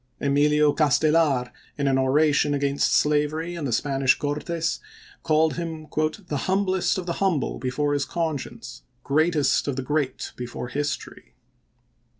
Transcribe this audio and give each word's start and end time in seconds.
Emilio 0.19 0.73
Castelar, 0.73 1.51
in 1.77 1.87
an 1.87 1.99
oration 1.99 2.55
against 2.55 2.91
slavery 2.95 3.53
in 3.53 3.65
the 3.65 3.71
Spanish 3.71 4.17
Cortes, 4.17 4.79
called 5.21 5.57
him 5.57 5.85
"humblest 5.93 6.97
of 6.97 7.05
the 7.05 7.13
humble 7.21 7.59
before 7.59 7.93
his 7.93 8.05
conscience, 8.05 8.81
greatest 9.03 9.67
of 9.67 9.75
the 9.75 9.83
great 9.83 10.31
before 10.35 10.69
history." 10.69 11.35